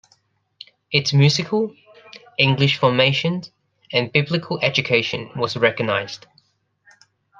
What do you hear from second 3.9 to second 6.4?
and Biblical education was recognised.